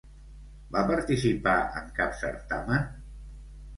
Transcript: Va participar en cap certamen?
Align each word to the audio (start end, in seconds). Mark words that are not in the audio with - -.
Va 0.75 0.81
participar 0.91 1.55
en 1.81 1.93
cap 1.99 2.17
certamen? 2.25 2.89